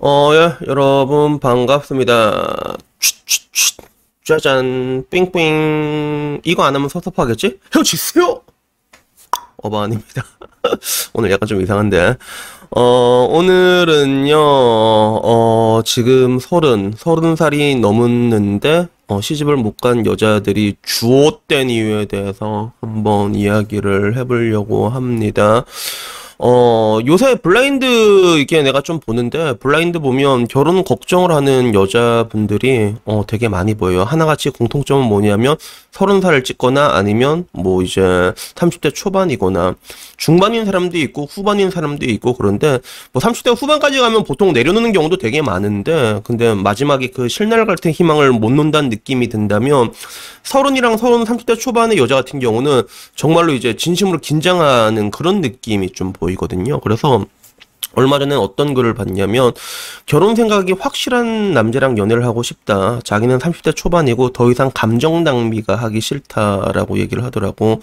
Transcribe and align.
어, 0.00 0.30
예, 0.32 0.56
여러분 0.66 1.40
반갑습니다. 1.40 2.76
짜잔, 4.24 5.04
삥삥. 5.10 6.40
이거 6.44 6.62
안 6.64 6.74
하면 6.74 6.88
섭섭하겠지? 6.88 7.60
헤어지세요! 7.74 8.42
어바 9.62 9.82
아닙니다. 9.82 10.24
오늘 11.14 11.30
약간 11.30 11.46
좀 11.46 11.60
이상한데. 11.60 12.16
어, 12.70 13.26
오늘은요, 13.30 14.36
어, 14.38 15.80
지금 15.84 16.38
서른, 16.38 16.92
서른 16.96 17.34
살이 17.36 17.74
넘었는데, 17.76 18.88
어, 19.08 19.20
시집을 19.22 19.56
못 19.56 19.78
간 19.80 20.04
여자들이 20.04 20.74
주옷된 20.82 21.70
이유에 21.70 22.04
대해서 22.06 22.72
한번 22.80 23.34
이야기를 23.34 24.16
해보려고 24.18 24.88
합니다. 24.90 25.64
어, 26.40 27.00
요새 27.06 27.34
블라인드 27.36 28.38
이게 28.38 28.62
내가 28.62 28.80
좀 28.80 29.00
보는데 29.00 29.54
블라인드 29.54 29.98
보면 29.98 30.46
결혼 30.46 30.84
걱정을 30.84 31.32
하는 31.32 31.74
여자분들이 31.74 32.94
어, 33.04 33.24
되게 33.26 33.48
많이 33.48 33.74
보여요. 33.74 34.04
하나같이 34.04 34.50
공통점은 34.50 35.08
뭐냐면 35.08 35.56
서른 35.90 36.20
살을 36.20 36.44
찍거나 36.44 36.90
아니면 36.94 37.46
뭐 37.52 37.82
이제 37.82 38.00
30대 38.54 38.94
초반이거나 38.94 39.74
중반인 40.16 40.64
사람도 40.64 40.96
있고 40.98 41.26
후반인 41.28 41.70
사람도 41.70 42.06
있고 42.06 42.34
그런데 42.34 42.78
뭐 43.12 43.20
30대 43.20 43.60
후반까지 43.60 43.98
가면 43.98 44.22
보통 44.22 44.52
내려놓는 44.52 44.92
경우도 44.92 45.16
되게 45.16 45.42
많은데 45.42 46.20
근데 46.22 46.54
마지막에 46.54 47.08
그 47.08 47.28
실날 47.28 47.66
같은 47.66 47.90
희망을 47.90 48.30
못 48.30 48.52
논다는 48.52 48.90
느낌이 48.90 49.28
든다면 49.28 49.92
서른이랑 50.44 50.96
서른 50.98 51.24
30대 51.24 51.58
초반의 51.58 51.98
여자 51.98 52.14
같은 52.14 52.38
경우는 52.38 52.82
정말로 53.16 53.52
이제 53.52 53.74
진심으로 53.74 54.18
긴장하는 54.18 55.10
그런 55.10 55.40
느낌이 55.40 55.90
좀 55.90 56.12
보 56.18 56.27
이거든요. 56.30 56.80
그래서 56.80 57.24
얼마 57.94 58.18
전에 58.18 58.34
어떤 58.34 58.74
글을 58.74 58.94
봤냐면 58.94 59.52
결혼 60.06 60.34
생각이 60.36 60.72
확실한 60.72 61.52
남자랑 61.52 61.98
연애를 61.98 62.24
하고 62.24 62.42
싶다. 62.42 63.00
자기는 63.04 63.38
30대 63.38 63.74
초반이고 63.74 64.30
더 64.30 64.50
이상 64.50 64.70
감정 64.72 65.24
낭비가 65.24 65.74
하기 65.74 66.00
싫다라고 66.00 66.98
얘기를 66.98 67.24
하더라고. 67.24 67.80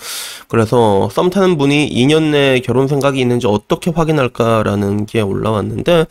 그래서 0.47 1.09
썸 1.12 1.30
타는 1.30 1.58
분이 1.58 1.89
2년 1.89 2.31
내에 2.31 2.59
결혼 2.59 2.88
생각이 2.88 3.20
있는지 3.20 3.47
어떻게 3.47 3.92
확인할까라는 3.92 5.06
게 5.06 5.22
올라왔는데 5.22 6.06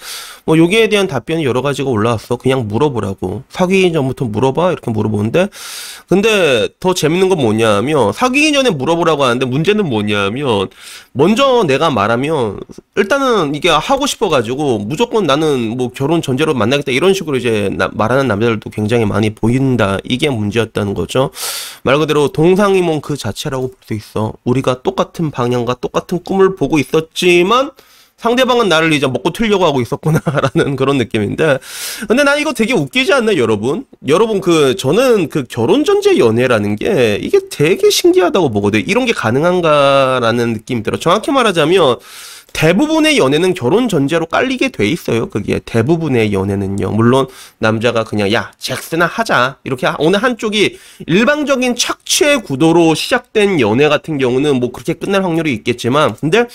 뭐 0.44 0.58
여기에 0.58 0.88
대한 0.88 1.06
답변이 1.06 1.44
여러 1.44 1.62
가지가 1.62 1.88
올라왔어. 1.88 2.36
그냥 2.36 2.68
물어보라고. 2.68 3.44
사귀기 3.48 3.92
전부터 3.92 4.26
물어봐 4.26 4.72
이렇게 4.72 4.90
물어보는데 4.90 5.48
근데 6.08 6.68
더 6.80 6.94
재밌는 6.94 7.28
건 7.28 7.38
뭐냐면 7.38 8.12
사귀기 8.12 8.52
전에 8.52 8.70
물어보라고 8.70 9.24
하는데 9.24 9.46
문제는 9.46 9.88
뭐냐면 9.88 10.68
먼저 11.12 11.64
내가 11.64 11.90
말하면 11.90 12.60
일단은 12.96 13.54
이게 13.54 13.70
하고 13.84 14.06
싶어가지고 14.06 14.78
무조건 14.78 15.24
나는 15.26 15.76
뭐 15.76 15.90
결혼 15.94 16.22
전제로 16.22 16.54
만나겠다 16.54 16.90
이런 16.90 17.12
식으로 17.14 17.36
이제 17.36 17.70
나, 17.72 17.90
말하는 17.92 18.26
남자들도 18.26 18.70
굉장히 18.70 19.04
많이 19.04 19.34
보인다. 19.34 19.98
이게 20.04 20.30
문제였다는 20.30 20.94
거죠. 20.94 21.30
말 21.82 21.98
그대로 21.98 22.28
동상이몽 22.28 23.00
그 23.00 23.16
자체라고 23.16 23.68
볼 23.68 23.76
수 23.84 23.92
있어. 23.94 24.32
우리가 24.44 24.82
똑같은 24.82 25.30
방향과 25.30 25.74
똑같은 25.80 26.22
꿈을 26.24 26.56
보고 26.56 26.78
있었지만 26.78 27.70
상대방은 28.16 28.70
나를 28.70 28.94
이제 28.94 29.06
먹고 29.06 29.32
튀려고 29.32 29.66
하고 29.66 29.82
있었구나라는 29.82 30.76
그런 30.76 30.96
느낌인데. 30.96 31.58
근데 32.08 32.24
난 32.24 32.38
이거 32.38 32.54
되게 32.54 32.72
웃기지 32.72 33.12
않나요 33.12 33.38
여러분? 33.38 33.84
여러분 34.08 34.40
그 34.40 34.76
저는 34.76 35.28
그 35.28 35.44
결혼 35.48 35.84
전제 35.84 36.16
연애라는 36.16 36.76
게 36.76 37.18
이게 37.20 37.40
되게 37.50 37.90
신기하다고 37.90 38.50
보거든요. 38.50 38.82
이런 38.86 39.04
게 39.04 39.12
가능한가라는 39.12 40.54
느낌이 40.54 40.82
들어. 40.82 40.98
정확히 40.98 41.30
말하자면 41.32 41.98
대부분의 42.54 43.18
연애는 43.18 43.52
결혼 43.52 43.88
전제로 43.88 44.24
깔리게 44.26 44.70
돼 44.70 44.88
있어요. 44.88 45.28
그게 45.28 45.60
대부분의 45.64 46.32
연애는요. 46.32 46.92
물론 46.92 47.26
남자가 47.58 48.04
그냥 48.04 48.32
야 48.32 48.52
잭스나 48.58 49.04
하자 49.04 49.58
이렇게 49.64 49.86
오늘 49.98 50.22
한쪽이 50.22 50.78
일방적인 51.06 51.76
착취의 51.76 52.42
구도로 52.42 52.94
시작된 52.94 53.60
연애 53.60 53.88
같은 53.88 54.18
경우는 54.18 54.60
뭐 54.60 54.70
그렇게 54.70 54.94
끝날 54.94 55.24
확률이 55.24 55.52
있겠지만 55.52 56.14
근데 56.14 56.46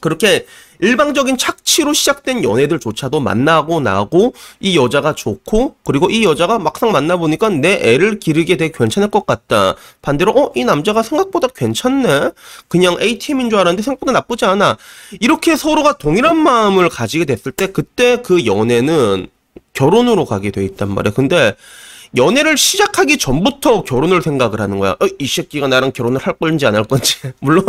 그렇게 0.00 0.46
일방적인 0.80 1.38
착취로 1.38 1.92
시작된 1.92 2.44
연애들조차도 2.44 3.18
만나고 3.20 3.80
나고 3.80 4.32
이 4.60 4.76
여자가 4.78 5.14
좋고 5.14 5.74
그리고 5.84 6.08
이 6.08 6.22
여자가 6.24 6.58
막상 6.60 6.92
만나보니까 6.92 7.48
내 7.48 7.80
애를 7.82 8.20
기르게 8.20 8.56
되게 8.56 8.72
괜찮을 8.76 9.10
것 9.10 9.26
같다. 9.26 9.74
반대로 10.02 10.32
어 10.32 10.52
이 10.54 10.64
남자가 10.64 11.02
생각보다 11.02 11.48
괜찮네. 11.48 12.30
그냥 12.68 12.96
ATM인 13.00 13.50
줄 13.50 13.58
알았는데 13.58 13.82
생각보다 13.82 14.12
나쁘지 14.12 14.44
않아. 14.44 14.76
이렇게 15.20 15.56
서로가 15.56 15.98
동일한 15.98 16.36
마음을 16.38 16.88
가지게 16.88 17.24
됐을 17.24 17.52
때 17.52 17.68
그때 17.68 18.22
그 18.22 18.46
연애는 18.46 19.28
결혼으로 19.72 20.24
가게 20.24 20.50
돼 20.50 20.64
있단 20.64 20.92
말이야. 20.92 21.12
근데 21.12 21.54
연애를 22.16 22.56
시작하기 22.56 23.18
전부터 23.18 23.82
결혼을 23.82 24.22
생각을 24.22 24.60
하는 24.60 24.78
거야. 24.78 24.92
어, 24.92 25.06
이 25.18 25.26
새끼가 25.26 25.68
나랑 25.68 25.92
결혼을 25.92 26.18
할 26.20 26.34
건지 26.34 26.66
안 26.66 26.74
할 26.74 26.84
건지. 26.84 27.16
물론 27.40 27.64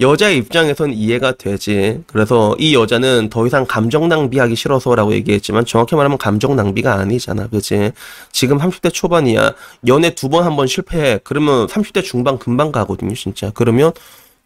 여자의 0.00 0.38
입장에선 0.38 0.92
이해가 0.94 1.32
되지. 1.32 2.00
그래서 2.06 2.54
이 2.58 2.74
여자는 2.74 3.28
더 3.30 3.46
이상 3.46 3.66
감정 3.66 4.08
낭비하기 4.08 4.56
싫어서라고 4.56 5.12
얘기했지만 5.14 5.64
정확히 5.66 5.94
말하면 5.94 6.16
감정 6.18 6.56
낭비가 6.56 6.94
아니잖아. 6.94 7.48
그지? 7.48 7.92
지금 8.32 8.58
30대 8.58 8.92
초반이야. 8.92 9.52
연애 9.88 10.14
두 10.14 10.28
번 10.30 10.44
한 10.44 10.56
번 10.56 10.66
실패해. 10.66 11.20
그러면 11.24 11.66
30대 11.66 12.02
중반 12.04 12.38
금방 12.38 12.72
가거든요, 12.72 13.14
진짜. 13.14 13.50
그러면 13.54 13.92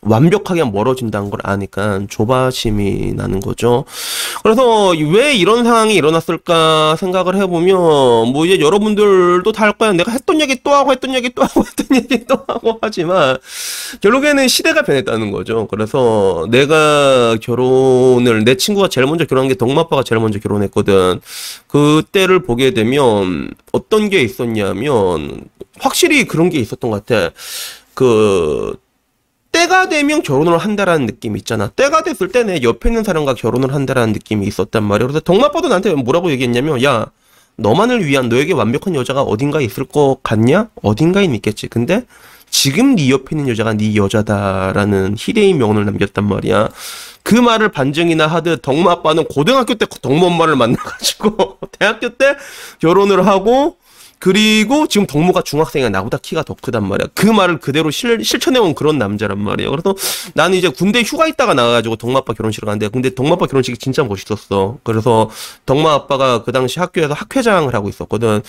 완벽하게 0.04 0.64
멀어진다는 0.64 1.30
걸 1.30 1.40
아니까 1.42 2.00
조바심이 2.08 3.14
나는 3.14 3.40
거죠. 3.40 3.84
그래서 4.42 4.90
왜 4.90 5.34
이런 5.34 5.64
상황이 5.64 5.94
일어났을까 5.94 6.96
생각을 6.96 7.34
해보면 7.36 7.76
뭐 8.32 8.46
이제 8.46 8.60
여러분들도 8.60 9.50
다 9.52 9.64
할 9.64 9.72
거야. 9.72 9.92
내가 9.94 10.12
했던 10.12 10.40
얘기 10.42 10.62
또 10.62 10.72
하고 10.72 10.92
했던 10.92 11.14
얘기 11.14 11.30
또 11.30 11.42
하고 11.42 11.62
했던 11.66 11.96
얘기 11.96 12.26
또 12.26 12.34
하고 12.46 12.78
하지만 12.82 13.38
결국에는 14.02 14.46
시대가 14.46 14.82
변했다는 14.82 15.30
거죠. 15.30 15.66
그래서 15.68 16.46
내가 16.50 17.36
결혼을 17.40 18.44
내 18.44 18.56
친구가 18.56 18.88
제일 18.88 19.06
먼저 19.06 19.24
결혼한 19.24 19.48
게 19.48 19.54
동마빠가 19.54 20.02
제일 20.02 20.20
먼저 20.20 20.38
결혼했거든. 20.38 21.20
그때를 21.66 22.42
보게 22.42 22.72
되면 22.74 23.50
어떤 23.72 24.10
게 24.10 24.20
있었냐면 24.20 25.44
확실히 25.80 26.24
그런 26.26 26.50
게 26.50 26.58
있었던 26.58 26.90
것 26.90 27.06
같아. 27.06 27.30
그 27.94 28.76
때가 29.84 29.88
되면 29.88 30.22
결혼을 30.22 30.58
한다라는 30.58 31.06
느낌이 31.06 31.38
있잖아. 31.40 31.68
때가 31.68 32.02
됐을 32.02 32.28
때 32.28 32.44
내 32.44 32.60
옆에 32.62 32.90
있는 32.90 33.04
사람과 33.04 33.34
결혼을 33.34 33.72
한다라는 33.74 34.12
느낌이 34.12 34.46
있었단 34.46 34.82
말이야. 34.84 35.06
그래서 35.06 35.20
동마빠도 35.20 35.68
나한테 35.68 35.94
뭐라고 35.94 36.30
얘기했냐면, 36.30 36.82
야, 36.82 37.06
너만을 37.56 38.04
위한 38.04 38.28
너에게 38.28 38.52
완벽한 38.52 38.94
여자가 38.94 39.22
어딘가에 39.22 39.64
있을 39.64 39.84
것 39.84 40.18
같냐? 40.22 40.68
어딘가에 40.82 41.24
있겠지. 41.24 41.68
근데 41.68 42.04
지금 42.50 42.96
네 42.96 43.08
옆에 43.10 43.36
있는 43.36 43.48
여자가 43.48 43.74
네 43.74 43.94
여자다라는 43.96 45.16
희대의 45.18 45.54
명언을 45.54 45.86
남겼단 45.86 46.24
말이야. 46.24 46.68
그 47.22 47.34
말을 47.34 47.70
반증이나 47.70 48.26
하듯 48.26 48.60
덕마 48.60 48.92
아빠는 48.92 49.24
고등학교 49.24 49.74
때 49.74 49.86
덕마 50.02 50.26
엄마를 50.26 50.56
만나가지고 50.56 51.58
대학교 51.78 52.10
때 52.10 52.36
결혼을 52.80 53.26
하고 53.26 53.78
그리고 54.24 54.86
지금 54.86 55.06
덕모가 55.06 55.42
중학생이야 55.42 55.90
나보다 55.90 56.16
키가 56.16 56.44
더 56.44 56.56
크단 56.58 56.88
말이야. 56.88 57.08
그 57.12 57.26
말을 57.26 57.58
그대로 57.58 57.90
실, 57.90 58.24
실천해온 58.24 58.74
그런 58.74 58.96
남자란 58.96 59.38
말이야. 59.38 59.68
그래서 59.68 59.94
나는 60.32 60.56
이제 60.56 60.70
군대 60.70 61.02
휴가 61.02 61.26
있다가 61.26 61.52
나가가지고 61.52 61.96
덕마 61.96 62.20
아빠 62.20 62.32
결혼식을 62.32 62.64
갔는데 62.64 62.88
근데 62.88 63.14
덕마 63.14 63.34
아빠 63.34 63.44
결혼식이 63.44 63.76
진짜 63.76 64.02
멋있었어. 64.02 64.78
그래서 64.82 65.28
덕마 65.66 65.92
아빠가 65.92 66.42
그 66.42 66.52
당시 66.52 66.80
학교에서 66.80 67.12
학회장을 67.12 67.74
하고 67.74 67.90
있었거든. 67.90 68.40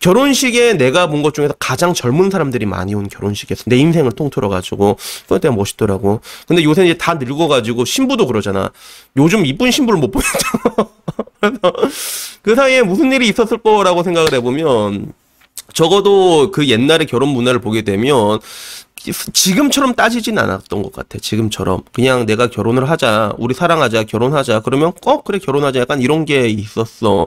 결혼식에 0.00 0.74
내가 0.74 1.06
본 1.06 1.20
것 1.22 1.32
중에서 1.32 1.54
가장 1.60 1.94
젊은 1.94 2.30
사람들이 2.30 2.66
많이 2.66 2.94
온 2.96 3.06
결혼식이었어. 3.06 3.64
내 3.66 3.76
인생을 3.76 4.10
통틀어 4.10 4.48
가지고 4.48 4.96
그때 5.28 5.48
멋있더라고. 5.48 6.22
근데 6.48 6.64
요새 6.64 6.84
이제 6.86 6.94
다 6.94 7.14
늙어가지고 7.14 7.84
신부도 7.84 8.26
그러잖아. 8.26 8.72
요즘 9.16 9.46
이쁜 9.46 9.70
신부를 9.70 10.00
못 10.00 10.10
보겠다고. 10.10 10.90
그래서 11.40 11.72
그 12.42 12.54
사이에 12.56 12.82
무슨 12.82 13.12
일이 13.12 13.28
있었을 13.28 13.58
거라고 13.58 14.02
생각을 14.02 14.32
해보면 14.32 15.12
적어도 15.72 16.50
그 16.50 16.68
옛날의 16.68 17.06
결혼 17.06 17.30
문화를 17.30 17.60
보게 17.60 17.82
되면 17.82 18.40
지금처럼 19.32 19.94
따지진 19.94 20.38
않았던 20.38 20.82
것 20.82 20.92
같아. 20.92 21.18
지금처럼 21.18 21.82
그냥 21.92 22.26
내가 22.26 22.48
결혼을 22.48 22.88
하자, 22.90 23.32
우리 23.38 23.54
사랑하자, 23.54 24.04
결혼하자. 24.04 24.60
그러면 24.60 24.92
어 25.06 25.22
그래 25.22 25.38
결혼하자. 25.38 25.80
약간 25.80 26.00
이런 26.00 26.24
게 26.24 26.48
있었어. 26.48 27.26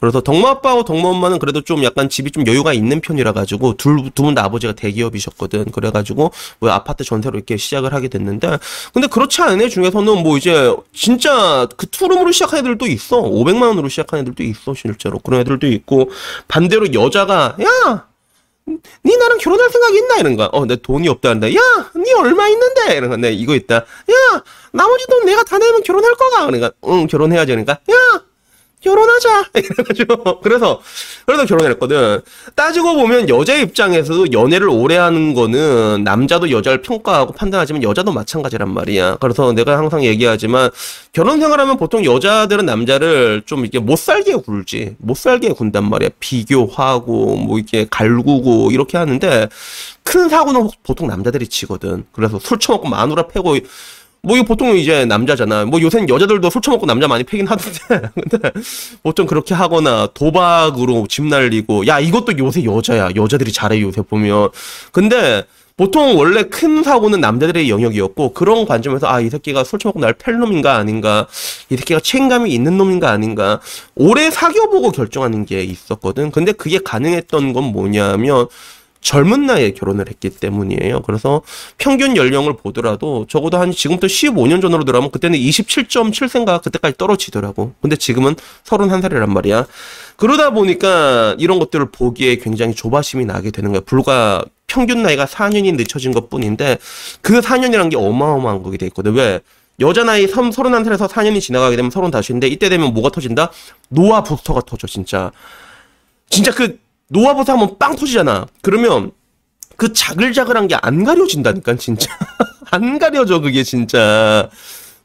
그래서 0.00 0.20
덕마 0.20 0.50
아빠하고 0.50 0.84
덕마 0.84 1.08
엄마는 1.08 1.38
그래도 1.38 1.60
좀 1.62 1.82
약간 1.84 2.08
집이 2.08 2.30
좀 2.30 2.46
여유가 2.46 2.72
있는 2.72 3.00
편이라 3.00 3.32
가지고 3.32 3.76
둘 3.76 3.96
두 4.14 4.22
분 4.22 4.34
다 4.34 4.44
아버지가 4.44 4.74
대기업이셨거든. 4.74 5.66
그래 5.72 5.90
가지고 5.90 6.32
뭐 6.60 6.70
아파트 6.70 7.04
전세로 7.04 7.36
이렇게 7.36 7.56
시작을 7.56 7.94
하게 7.94 8.08
됐는데 8.08 8.58
근데 8.92 9.06
그렇지 9.08 9.40
않은 9.42 9.60
애 9.62 9.68
중에서는 9.68 10.22
뭐 10.22 10.36
이제 10.36 10.74
진짜 10.92 11.66
그 11.76 11.86
투룸으로 11.88 12.32
시작한 12.32 12.60
애들도 12.60 12.86
있어. 12.86 13.22
500만 13.22 13.62
원으로 13.68 13.88
시작한 13.88 14.20
애들도 14.20 14.42
있어 14.42 14.74
실제로 14.74 15.18
그런 15.18 15.40
애들도 15.40 15.66
있고 15.68 16.10
반대로 16.48 16.92
여자가 16.92 17.56
야 17.62 18.04
니 18.66 19.16
나랑 19.16 19.38
결혼할 19.38 19.70
생각 19.70 19.94
있나? 19.94 20.16
이런 20.16 20.36
거야. 20.36 20.48
어, 20.52 20.64
내 20.64 20.76
돈이 20.76 21.08
없다는데. 21.08 21.54
야, 21.54 21.60
니 21.96 22.12
얼마 22.14 22.48
있는데? 22.48 22.96
이런 22.96 23.10
거. 23.10 23.16
내 23.16 23.30
이거 23.32 23.54
있다. 23.54 23.76
야, 23.76 24.42
나머지 24.72 25.06
돈 25.08 25.24
내가 25.26 25.44
다 25.44 25.58
내면 25.58 25.82
결혼할 25.82 26.14
거가? 26.14 26.46
그러니까, 26.46 26.70
응, 26.86 27.06
결혼해야지. 27.06 27.52
그러니까, 27.52 27.72
야, 27.90 28.22
결혼하자. 28.84 29.44
이래가지고. 29.56 30.40
그래서, 30.40 30.80
그래서 31.26 31.46
결혼을 31.46 31.70
했거든. 31.72 32.20
따지고 32.54 32.94
보면 32.94 33.28
여자 33.28 33.56
입장에서도 33.56 34.32
연애를 34.32 34.68
오래 34.68 34.96
하는 34.96 35.34
거는 35.34 36.04
남자도 36.04 36.50
여자를 36.50 36.82
평가하고 36.82 37.32
판단하지만 37.32 37.82
여자도 37.82 38.12
마찬가지란 38.12 38.72
말이야. 38.72 39.16
그래서 39.16 39.52
내가 39.52 39.78
항상 39.78 40.04
얘기하지만 40.04 40.70
결혼 41.12 41.40
생활하면 41.40 41.78
보통 41.78 42.04
여자들은 42.04 42.66
남자를 42.66 43.42
좀 43.46 43.60
이렇게 43.60 43.78
못 43.78 43.98
살게 43.98 44.34
굴지. 44.36 44.96
못 44.98 45.16
살게 45.16 45.48
군단 45.48 45.88
말이야. 45.88 46.10
비교하고, 46.20 47.36
뭐 47.36 47.58
이렇게 47.58 47.86
갈구고, 47.90 48.70
이렇게 48.70 48.98
하는데 48.98 49.48
큰 50.02 50.28
사고는 50.28 50.68
보통 50.82 51.08
남자들이 51.08 51.48
치거든. 51.48 52.04
그래서 52.12 52.38
술 52.38 52.58
처먹고 52.58 52.88
마누라 52.88 53.28
패고 53.28 53.56
뭐 54.24 54.36
이거 54.36 54.44
보통 54.46 54.76
이제 54.76 55.04
남자잖아. 55.04 55.66
뭐 55.66 55.80
요새는 55.80 56.08
여자들도 56.08 56.48
술 56.50 56.62
처먹고 56.62 56.86
남자 56.86 57.06
많이 57.06 57.24
패긴 57.24 57.46
하던데. 57.46 58.08
근데 58.30 58.50
보통 59.02 59.26
그렇게 59.26 59.54
하거나 59.54 60.08
도박으로 60.14 61.06
집 61.08 61.24
날리고 61.26 61.86
야 61.86 62.00
이것도 62.00 62.38
요새 62.38 62.64
여자야. 62.64 63.10
여자들이 63.14 63.52
잘해 63.52 63.80
요새 63.82 64.02
보면. 64.02 64.48
근데 64.92 65.44
보통 65.76 66.16
원래 66.16 66.44
큰 66.44 66.84
사고는 66.84 67.20
남자들의 67.20 67.68
영역이었고 67.68 68.32
그런 68.32 68.64
관점에서 68.64 69.08
아 69.08 69.20
이 69.20 69.28
새끼가 69.28 69.64
술 69.64 69.80
처먹고 69.80 69.98
날 70.00 70.14
팰 70.14 70.38
놈인가 70.38 70.76
아닌가 70.76 71.26
이 71.68 71.76
새끼가 71.76 71.98
책임감이 71.98 72.48
있는 72.52 72.78
놈인가 72.78 73.10
아닌가 73.10 73.60
오래 73.96 74.30
사귀어보고 74.30 74.92
결정하는 74.92 75.44
게 75.44 75.62
있었거든 75.64 76.30
근데 76.30 76.52
그게 76.52 76.78
가능했던 76.78 77.52
건 77.52 77.64
뭐냐면 77.64 78.46
젊은 79.04 79.44
나이에 79.46 79.72
결혼을 79.72 80.08
했기 80.08 80.30
때문이에요. 80.30 81.02
그래서 81.02 81.42
평균 81.76 82.16
연령을 82.16 82.56
보더라도 82.56 83.26
적어도 83.28 83.58
한 83.58 83.70
지금부터 83.70 84.06
15년 84.06 84.62
전으로 84.62 84.84
들어가면 84.84 85.12
그때는 85.12 85.38
27.7세인가 85.38 86.62
그때까지 86.62 86.96
떨어지더라고. 86.96 87.74
근데 87.82 87.96
지금은 87.96 88.34
31살이란 88.64 89.26
말이야. 89.26 89.66
그러다 90.16 90.50
보니까 90.50 91.36
이런 91.38 91.58
것들을 91.58 91.90
보기에 91.92 92.36
굉장히 92.36 92.74
조바심이 92.74 93.26
나게 93.26 93.50
되는 93.50 93.72
거야. 93.72 93.82
불과 93.84 94.42
평균 94.66 95.02
나이가 95.02 95.26
4년이 95.26 95.76
늦춰진 95.76 96.12
것 96.12 96.30
뿐인데 96.30 96.78
그 97.20 97.40
4년이란 97.40 97.90
게 97.90 97.98
어마어마한 97.98 98.62
거게 98.62 98.78
돼 98.78 98.86
있거든. 98.86 99.12
왜? 99.12 99.40
여자 99.80 100.02
나이 100.04 100.26
31살에서 100.26 101.08
4년이 101.08 101.42
지나가게 101.42 101.76
되면 101.76 101.90
35인데 101.90 102.50
이때 102.50 102.70
되면 102.70 102.94
뭐가 102.94 103.10
터진다? 103.10 103.52
노화 103.90 104.22
부스터가 104.22 104.62
터져 104.62 104.86
진짜. 104.86 105.30
진짜 106.30 106.52
그 106.52 106.78
노화버섯 107.14 107.56
하면 107.56 107.78
빵 107.78 107.94
터지잖아. 107.96 108.46
그러면 108.60 109.12
그 109.76 109.92
자글자글한 109.92 110.68
게 110.68 110.76
안 110.82 111.04
가려진다니까 111.04 111.76
진짜 111.76 112.10
안 112.70 112.98
가려져 112.98 113.40
그게 113.40 113.62
진짜 113.62 114.48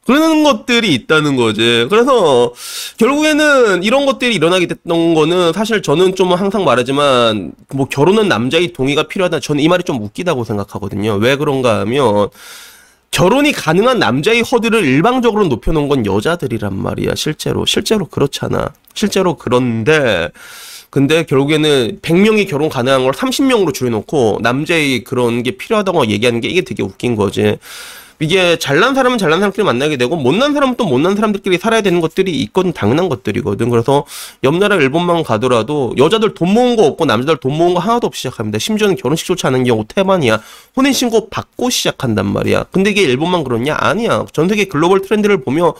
그런 0.04 0.42
것들이 0.42 0.92
있다는 0.94 1.36
거지. 1.36 1.86
그래서 1.88 2.52
결국에는 2.98 3.82
이런 3.84 4.06
것들이 4.06 4.34
일어나게 4.34 4.66
됐던 4.66 5.14
거는 5.14 5.52
사실 5.52 5.82
저는 5.82 6.16
좀 6.16 6.32
항상 6.32 6.64
말하지만 6.64 7.52
뭐 7.72 7.86
결혼은 7.86 8.28
남자의 8.28 8.72
동의가 8.72 9.04
필요하다. 9.04 9.40
저는 9.40 9.62
이 9.62 9.68
말이 9.68 9.84
좀 9.84 10.02
웃기다고 10.02 10.44
생각하거든요. 10.44 11.14
왜 11.14 11.36
그런가 11.36 11.80
하면 11.80 12.28
결혼이 13.12 13.52
가능한 13.52 13.98
남자의 13.98 14.42
허들을 14.42 14.84
일방적으로 14.84 15.46
높여놓은 15.46 15.88
건 15.88 16.06
여자들이란 16.06 16.74
말이야. 16.76 17.14
실제로 17.14 17.66
실제로 17.66 18.06
그렇잖아. 18.06 18.72
실제로 18.94 19.36
그런데 19.36 20.30
근데 20.90 21.22
결국에는 21.24 22.00
100명이 22.02 22.48
결혼 22.48 22.68
가능한 22.68 23.04
걸 23.04 23.12
30명으로 23.12 23.72
줄여놓고 23.72 24.40
남자의 24.42 25.04
그런 25.04 25.42
게 25.42 25.52
필요하다고 25.52 26.08
얘기하는 26.08 26.40
게 26.40 26.48
이게 26.48 26.62
되게 26.62 26.82
웃긴 26.82 27.16
거지. 27.16 27.58
이게 28.22 28.58
잘난 28.58 28.94
사람은 28.94 29.16
잘난 29.16 29.38
사람끼리 29.38 29.64
만나게 29.64 29.96
되고 29.96 30.14
못난 30.14 30.52
사람은 30.52 30.74
또 30.76 30.84
못난 30.84 31.16
사람들끼리 31.16 31.56
살아야 31.56 31.80
되는 31.80 32.02
것들이 32.02 32.30
있건 32.42 32.74
당연한 32.74 33.08
것들이거든. 33.08 33.70
그래서 33.70 34.04
옆나라 34.44 34.76
일본만 34.76 35.22
가더라도 35.22 35.94
여자들 35.96 36.34
돈 36.34 36.52
모은 36.52 36.76
거 36.76 36.84
없고 36.84 37.06
남자들 37.06 37.38
돈 37.38 37.56
모은 37.56 37.72
거 37.72 37.80
하나도 37.80 38.06
없이 38.06 38.22
시작합니다. 38.22 38.58
심지어는 38.58 38.96
결혼식조차 38.96 39.48
않은 39.48 39.64
경우 39.64 39.86
태반이야. 39.88 40.38
혼인신고 40.76 41.30
받고 41.30 41.70
시작한단 41.70 42.30
말이야. 42.30 42.64
근데 42.70 42.90
이게 42.90 43.00
일본만 43.02 43.42
그렇냐? 43.42 43.74
아니야. 43.78 44.26
전 44.34 44.48
세계 44.48 44.66
글로벌 44.66 45.00
트렌드를 45.00 45.40
보며 45.40 45.72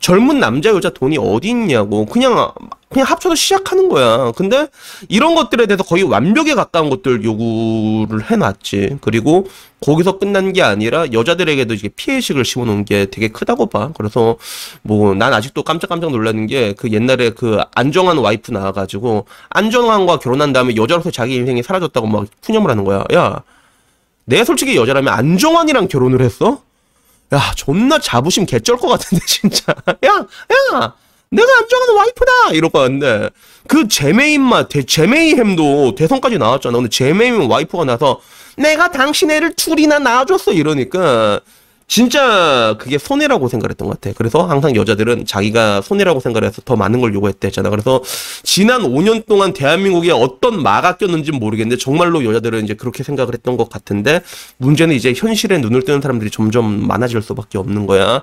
젊은 0.00 0.40
남자 0.40 0.70
여자 0.70 0.88
돈이 0.88 1.18
어디 1.18 1.48
있냐고 1.48 2.06
그냥 2.06 2.50
그냥 2.94 3.08
합쳐서 3.10 3.34
시작하는 3.34 3.88
거야. 3.88 4.32
근데 4.36 4.68
이런 5.08 5.34
것들에 5.34 5.66
대해서 5.66 5.82
거의 5.82 6.04
완벽에 6.04 6.54
가까운 6.54 6.88
것들 6.90 7.24
요구를 7.24 8.30
해놨지. 8.30 8.98
그리고 9.02 9.46
거기서 9.80 10.18
끝난 10.18 10.52
게 10.54 10.62
아니라 10.62 11.12
여자들에게도 11.12 11.74
이게 11.74 11.88
피해식을 11.88 12.44
심어놓은 12.44 12.84
게 12.86 13.06
되게 13.10 13.28
크다고 13.28 13.66
봐. 13.66 13.90
그래서 13.96 14.36
뭐 14.82 15.14
난 15.14 15.34
아직도 15.34 15.62
깜짝깜짝 15.64 16.10
놀라는 16.10 16.46
게 16.46 16.74
그 16.78 16.90
옛날에 16.92 17.30
그 17.30 17.60
안정환 17.74 18.16
와이프 18.18 18.50
나와가지고 18.52 19.26
안정환과 19.50 20.18
결혼한 20.20 20.52
다음에 20.52 20.76
여자로서 20.76 21.10
자기 21.10 21.34
인생이 21.34 21.62
사라졌다고 21.62 22.06
막 22.06 22.26
푸념을 22.42 22.70
하는 22.70 22.84
거야. 22.84 23.04
야, 23.14 23.42
내 24.24 24.44
솔직히 24.44 24.76
여자라면 24.76 25.12
안정환이랑 25.12 25.88
결혼을 25.88 26.20
했어? 26.22 26.62
야, 27.34 27.40
존나 27.56 27.98
자부심 27.98 28.46
개쩔 28.46 28.76
것 28.76 28.86
같은데, 28.88 29.24
진짜. 29.26 29.74
야, 30.06 30.26
야! 30.74 30.94
내가 31.34 31.48
안정하는 31.58 31.94
와이프다! 31.96 32.32
이러고 32.52 32.78
왔는데, 32.78 33.30
그 33.66 33.88
제메인마, 33.88 34.68
제메이햄도 34.68 35.94
대선까지 35.94 36.38
나왔잖아. 36.38 36.76
근데 36.76 36.88
제메인 36.88 37.34
와이프가 37.34 37.84
나서, 37.84 38.20
내가 38.56 38.90
당신 38.90 39.30
애를 39.30 39.54
둘이나 39.54 39.98
낳아줬어! 39.98 40.52
이러니까, 40.52 41.40
진짜 41.86 42.76
그게 42.78 42.98
손해라고 42.98 43.48
생각했던 43.48 43.88
것 43.88 44.00
같아. 44.00 44.14
그래서 44.16 44.46
항상 44.46 44.74
여자들은 44.74 45.26
자기가 45.26 45.82
손해라고 45.82 46.20
생각해서 46.20 46.62
더 46.64 46.76
많은 46.76 47.00
걸 47.00 47.14
요구했대잖아. 47.14 47.70
그래서 47.70 48.02
지난 48.42 48.82
5년 48.82 49.26
동안 49.26 49.52
대한민국에 49.52 50.10
어떤 50.10 50.62
마가 50.62 50.96
꼈는지 50.96 51.32
모르겠는데 51.32 51.78
정말로 51.78 52.24
여자들은 52.24 52.64
이제 52.64 52.74
그렇게 52.74 53.02
생각을 53.02 53.34
했던 53.34 53.56
것 53.56 53.68
같은데 53.68 54.22
문제는 54.56 54.94
이제 54.94 55.12
현실에 55.14 55.58
눈을 55.58 55.82
뜨는 55.84 56.00
사람들이 56.00 56.30
점점 56.30 56.86
많아질 56.86 57.20
수밖에 57.22 57.58
없는 57.58 57.86
거야. 57.86 58.22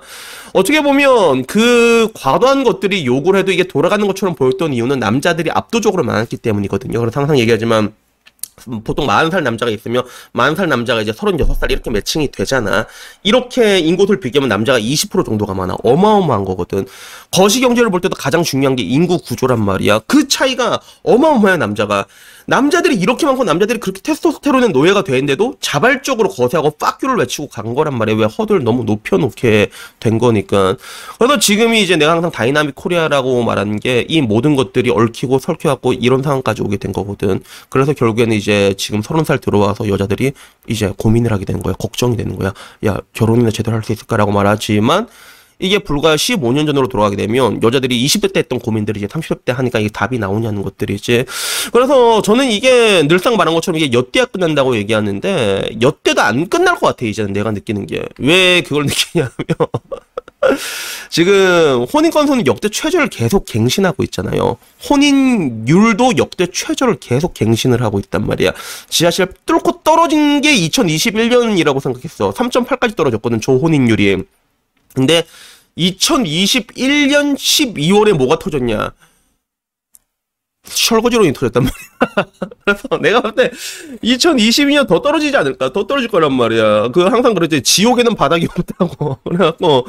어떻게 0.52 0.82
보면 0.82 1.44
그 1.44 2.08
과도한 2.14 2.64
것들이 2.64 3.06
요구를 3.06 3.40
해도 3.40 3.52
이게 3.52 3.64
돌아가는 3.64 4.06
것처럼 4.06 4.34
보였던 4.34 4.72
이유는 4.74 4.98
남자들이 4.98 5.50
압도적으로 5.50 6.02
많았기 6.04 6.36
때문이거든요. 6.38 6.98
그래서 6.98 7.20
항상 7.20 7.38
얘기하지만 7.38 7.92
보통 8.84 9.06
40살 9.06 9.42
남자가 9.42 9.70
있으면 9.70 10.04
40살 10.34 10.68
남자가 10.68 11.00
이제 11.00 11.12
36살 11.12 11.70
이렇게 11.70 11.90
매칭이 11.90 12.30
되잖아. 12.30 12.86
이렇게 13.22 13.78
인구를 13.78 14.20
비교하면 14.20 14.48
남자가 14.48 14.78
20% 14.78 15.24
정도가 15.24 15.54
많아. 15.54 15.76
어마어마한 15.82 16.44
거거든. 16.44 16.86
거시 17.30 17.60
경제를 17.60 17.90
볼 17.90 18.00
때도 18.00 18.14
가장 18.16 18.42
중요한 18.42 18.76
게 18.76 18.82
인구 18.82 19.18
구조란 19.18 19.64
말이야. 19.64 20.00
그 20.00 20.28
차이가 20.28 20.80
어마어마해 21.02 21.56
남자가. 21.56 22.06
남자들이 22.46 22.96
이렇게 22.96 23.26
많고 23.26 23.44
남자들이 23.44 23.80
그렇게 23.80 24.00
테스토스테론의 24.02 24.70
노예가 24.70 25.04
되는데도 25.04 25.56
자발적으로 25.60 26.28
거세하고 26.28 26.70
빡규를 26.72 27.16
외치고 27.16 27.48
간 27.48 27.74
거란 27.74 27.96
말이야. 27.96 28.16
왜 28.16 28.24
허들 28.24 28.64
너무 28.64 28.84
높여놓게 28.84 29.68
된 30.00 30.18
거니까. 30.18 30.76
그래서 31.18 31.38
지금이 31.38 31.82
이제 31.82 31.96
내가 31.96 32.12
항상 32.12 32.30
Dynamic 32.30 32.74
Korea라고 32.74 33.42
말하는 33.44 33.78
게 33.80 34.02
이 34.08 34.20
모든 34.20 34.56
것들이 34.56 34.90
얽히고 34.90 35.38
설켜갖고 35.38 35.92
이런 35.94 36.22
상황까지 36.22 36.62
오게 36.62 36.76
된 36.76 36.92
거거든. 36.92 37.40
그래서 37.68 37.92
결국에는 37.92 38.36
이제 38.36 38.74
지금 38.76 39.00
서른 39.02 39.24
살 39.24 39.38
들어와서 39.38 39.88
여자들이 39.88 40.32
이제 40.68 40.92
고민을 40.98 41.32
하게 41.32 41.44
되는 41.44 41.62
거야. 41.62 41.74
걱정이 41.74 42.16
되는 42.16 42.36
거야. 42.38 42.52
야, 42.86 42.98
결혼이나 43.12 43.50
제대로 43.50 43.76
할 43.76 43.82
수 43.82 43.92
있을까라고 43.92 44.30
말하지만 44.32 45.08
이게 45.62 45.78
불과 45.78 46.16
15년 46.16 46.66
전으로 46.66 46.88
돌아가게 46.88 47.16
되면 47.16 47.62
여자들이 47.62 48.04
20대 48.04 48.32
때 48.32 48.40
했던 48.40 48.58
고민들이 48.58 48.98
이제 49.00 49.06
30대 49.06 49.52
하니까 49.54 49.78
이게 49.78 49.88
답이 49.88 50.18
나오냐는 50.18 50.62
것들이지. 50.62 51.24
그래서 51.72 52.20
저는 52.22 52.50
이게 52.50 53.06
늘상 53.08 53.36
말한 53.36 53.54
것처럼 53.54 53.80
이게 53.80 53.92
엿대야 53.92 54.26
끝난다고 54.26 54.76
얘기하는데 54.76 55.76
엿대도 55.80 56.20
안 56.20 56.48
끝날 56.48 56.74
것 56.76 56.86
같아 56.88 57.06
이제는 57.06 57.32
내가 57.32 57.50
느끼는 57.52 57.86
게 57.86 58.02
왜 58.18 58.62
그걸 58.62 58.84
느끼냐면 58.86 59.30
지금 61.10 61.86
혼인 61.92 62.10
건수는 62.10 62.46
역대 62.46 62.68
최저를 62.68 63.08
계속 63.08 63.44
갱신하고 63.44 64.02
있잖아요. 64.04 64.56
혼인율도 64.88 66.14
역대 66.16 66.46
최저를 66.46 66.96
계속 67.00 67.34
갱신을 67.34 67.82
하고 67.82 67.98
있단 68.00 68.26
말이야. 68.26 68.52
지하실 68.88 69.28
뚫고 69.46 69.82
떨어진 69.84 70.40
게 70.40 70.52
2021년이라고 70.54 71.80
생각했어. 71.80 72.32
3.8까지 72.32 72.96
떨어졌거든, 72.96 73.40
조혼인율이. 73.40 74.24
근데 74.94 75.24
2021년 75.78 77.36
12월에 77.36 78.12
뭐가 78.12 78.38
터졌냐? 78.38 78.92
철거지론이 80.64 81.32
터졌단 81.32 81.64
말이야. 81.64 82.28
그래서 82.64 82.88
내가 83.00 83.20
볼 83.20 83.34
때 83.34 83.50
2022년 84.04 84.86
더 84.86 85.02
떨어지지 85.02 85.36
않을까? 85.36 85.72
더 85.72 85.86
떨어질 85.86 86.08
거란 86.08 86.32
말이야. 86.34 86.88
그 86.88 87.02
항상 87.02 87.34
그러지. 87.34 87.62
지옥에는 87.62 88.14
바닥이 88.14 88.46
없다고. 88.56 89.18
그래갖고 89.28 89.86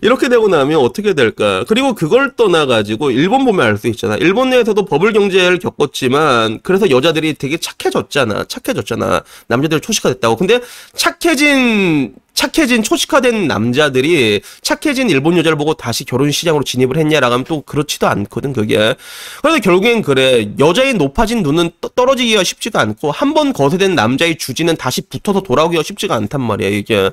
이렇게 0.00 0.28
되고 0.28 0.48
나면 0.48 0.78
어떻게 0.80 1.12
될까? 1.12 1.64
그리고 1.68 1.94
그걸 1.94 2.34
떠나가지고 2.36 3.10
일본 3.10 3.44
보면 3.44 3.66
알 3.66 3.76
수 3.76 3.88
있잖아. 3.88 4.16
일본 4.16 4.50
내에서도 4.50 4.84
버블 4.84 5.12
경제를 5.12 5.58
겪었지만 5.58 6.60
그래서 6.62 6.88
여자들이 6.88 7.34
되게 7.34 7.56
착해졌잖아. 7.58 8.44
착해졌잖아. 8.44 9.22
남자들 9.48 9.80
초시가 9.80 10.10
됐다고. 10.10 10.36
근데 10.36 10.60
착해진 10.94 12.14
착해진 12.42 12.82
초식화된 12.82 13.46
남자들이 13.46 14.40
착해진 14.62 15.08
일본 15.10 15.36
여자를 15.38 15.56
보고 15.56 15.74
다시 15.74 16.04
결혼 16.04 16.32
시장으로 16.32 16.64
진입을 16.64 16.96
했냐라고 16.96 17.34
하면 17.34 17.44
또 17.44 17.60
그렇지도 17.62 18.08
않거든 18.08 18.52
그게. 18.52 18.94
그래서 19.42 19.60
결국엔 19.60 20.02
그래. 20.02 20.48
여자의 20.58 20.94
높아진 20.94 21.42
눈은 21.44 21.70
떠- 21.80 21.88
떨어지기가 21.88 22.42
쉽지가 22.42 22.80
않고 22.80 23.10
한 23.12 23.32
번 23.32 23.54
거세된 23.54 23.94
남자의 23.94 24.36
자지는 24.36 24.76
다시 24.76 25.00
붙어서 25.00 25.40
돌아오기가 25.40 25.82
쉽지가 25.82 26.14
않단 26.16 26.42
말이야 26.42 26.68
이게. 26.68 27.10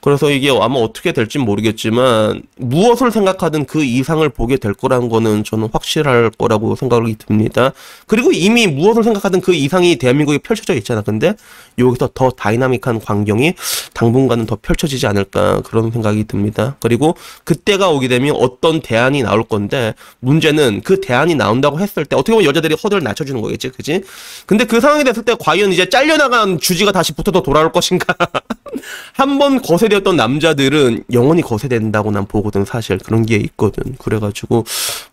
그래서 0.00 0.28
이게 0.30 0.50
아마 0.50 0.76
어떻게 0.80 1.12
될지 1.12 1.38
모르겠지만 1.38 2.42
무엇을 2.56 3.12
생각하든 3.12 3.66
그 3.66 3.84
이상을 3.84 4.28
보게 4.30 4.56
될 4.56 4.74
거라는 4.74 5.08
거는 5.08 5.44
저는 5.44 5.68
확실할 5.72 6.30
거라고 6.36 6.74
생각이 6.74 7.14
듭니다. 7.16 7.72
그리고 8.08 8.32
이미 8.32 8.66
무엇을 8.66 9.04
생각하든 9.04 9.40
그 9.40 9.54
이상이 9.54 9.96
대한민국에 9.96 10.38
펼쳐져 10.38 10.74
있잖아. 10.74 11.02
근데 11.02 11.34
여기서 11.78 12.10
더 12.12 12.30
다이나믹한 12.30 12.98
광경이 13.00 13.54
당분간은 13.94 14.46
더 14.46 14.56
펼쳐지지 14.62 15.06
않을까 15.06 15.60
그런 15.62 15.90
생각이 15.90 16.24
듭니다. 16.24 16.76
그리고 16.80 17.16
그때가 17.44 17.90
오게 17.90 18.08
되면 18.08 18.34
어떤 18.36 18.80
대안이 18.80 19.22
나올 19.22 19.44
건데 19.44 19.94
문제는 20.20 20.82
그 20.82 21.00
대안이 21.00 21.34
나온다고 21.34 21.80
했을 21.80 22.04
때 22.04 22.16
어떻게 22.16 22.32
보면 22.32 22.46
여자들이 22.48 22.76
허들을 22.82 23.02
낮춰주는 23.02 23.40
거겠지, 23.40 23.70
그지? 23.70 24.02
근데 24.46 24.64
그 24.64 24.80
상황이 24.80 25.04
됐을 25.04 25.24
때 25.24 25.34
과연 25.38 25.72
이제 25.72 25.88
잘려나간 25.88 26.58
주지가 26.58 26.92
다시 26.92 27.12
붙어서 27.12 27.42
돌아올 27.42 27.72
것인가? 27.72 28.14
한 29.14 29.38
번 29.38 29.62
거세되었던 29.62 30.16
남자들은 30.16 31.04
영원히 31.12 31.42
거세된다고 31.42 32.10
난 32.10 32.26
보거든 32.26 32.64
사실 32.64 32.98
그런 32.98 33.24
게 33.24 33.36
있거든. 33.36 33.94
그래가지고 33.98 34.64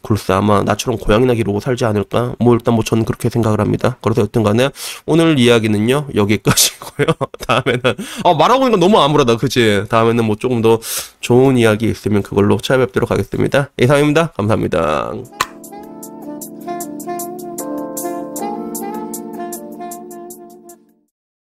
글쎄 0.02 0.34
아마 0.34 0.62
나처럼 0.64 1.00
고양이나 1.00 1.34
기르고 1.34 1.60
살지 1.60 1.86
않을까? 1.86 2.36
뭐 2.40 2.54
일단 2.54 2.74
뭐 2.76 2.84
저는 2.84 3.06
그렇게 3.06 3.30
생각을 3.30 3.60
합니다. 3.62 3.98
그래서 4.02 4.22
여튼간에 4.24 4.70
오늘 5.06 5.40
이야기는요 5.40 6.08
여기까지고요. 6.16 7.08
다음에는 7.48 7.82
아 8.26 8.34
말하고 8.34 8.60
보니까 8.62 8.78
너무 8.78 9.00
암울하다, 9.00 9.38
그치? 9.38 9.84
다음에는 9.90 10.26
뭐 10.26 10.36
조금 10.36 10.62
더 10.62 10.80
좋은 11.22 11.58
이야기 11.58 11.90
있으면 11.90 12.22
그걸로 12.24 12.58
찾아뵙도록 12.58 13.12
하겠습니다. 13.12 13.70
이상입니다. 13.80 14.28
감사합니다. 14.38 15.14